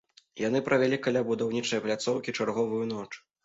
Яны 0.43 0.61
правялі 0.69 0.97
каля 1.09 1.21
будаўнічай 1.29 1.85
пляцоўкі 1.87 2.37
чарговую 2.39 2.85
ноч. 2.97 3.09